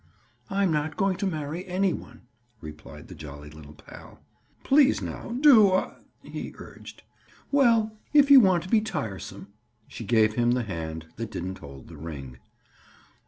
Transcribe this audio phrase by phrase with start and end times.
[0.49, 2.23] "I'm not going to marry any one,"
[2.59, 4.25] replied the jolly little pal.
[4.63, 5.93] "Please now, do—aw!"
[6.23, 7.03] he urged.
[7.51, 9.53] "Well, if you want to be tiresome."
[9.87, 12.39] She gave him the hand that didn't hold the ring.